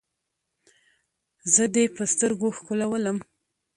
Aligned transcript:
زه 1.53 1.63
دې 1.73 1.83
په 1.95 2.03
سترګو 2.13 2.47
ښکلوم. 2.57 3.17